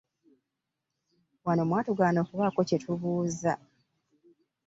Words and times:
Wano 1.45 1.61
mwatugaana 1.69 2.19
okubaako 2.21 2.59
kye 2.67 2.77
tubuuza. 2.83 3.53